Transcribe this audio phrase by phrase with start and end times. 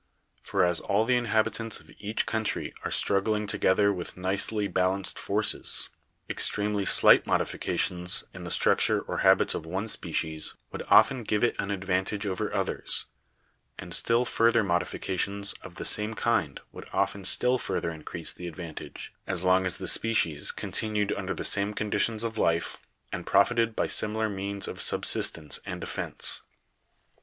[0.41, 5.89] For as all the inhabitants of each country are struggling together with nicely balanced forces,
[6.27, 11.55] extremely slight modifications in the structure or habits of one species would often give it
[11.59, 13.05] an advantage over others;
[13.77, 18.47] and still further modifica tions of the same kind would often still further increase the
[18.47, 22.77] advantage, as long as the species continued under the same conditions of life
[23.13, 26.41] and profited by similar means of subsistence and defense.